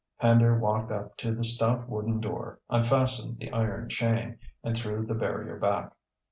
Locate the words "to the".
1.17-1.43